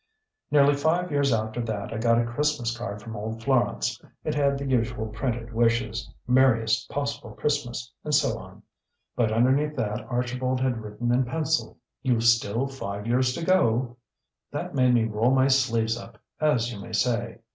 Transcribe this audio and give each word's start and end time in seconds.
"Nearly 0.49 0.73
five 0.73 1.11
years 1.11 1.31
after 1.31 1.61
that 1.61 1.93
I 1.93 1.99
got 1.99 2.19
a 2.19 2.25
Christmas 2.25 2.75
card 2.75 3.03
from 3.03 3.15
old 3.15 3.43
Florance. 3.43 4.01
It 4.23 4.33
had 4.33 4.57
the 4.57 4.65
usual 4.65 5.05
printed 5.09 5.53
wishes, 5.53 6.11
'Merriest 6.25 6.89
possible 6.89 7.33
Christmas, 7.35 7.93
and 8.03 8.11
so 8.11 8.35
on,' 8.39 8.63
but 9.15 9.31
underneath 9.31 9.75
that 9.75 10.01
Archibald 10.09 10.59
had 10.59 10.81
written 10.81 11.13
in 11.13 11.23
pencil, 11.23 11.77
'You've 12.01 12.23
still 12.23 12.65
five 12.65 13.05
years 13.05 13.31
to 13.35 13.45
go.' 13.45 13.97
That 14.51 14.73
made 14.73 14.95
me 14.95 15.03
roll 15.03 15.29
my 15.35 15.47
sleeves 15.47 15.95
up, 15.99 16.17
as 16.39 16.73
you 16.73 16.79
may 16.79 16.93
say. 16.93 17.37